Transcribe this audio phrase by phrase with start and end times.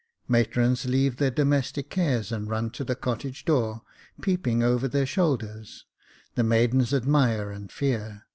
[0.27, 3.83] Matrons leave their domestic cares, and run to the cottage door:
[4.19, 5.85] peeping over their shoulders,
[6.33, 8.23] the maidens admire and fear.